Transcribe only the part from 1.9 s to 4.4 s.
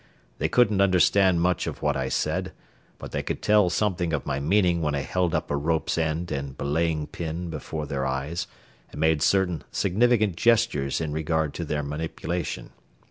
I said, but they could tell something of my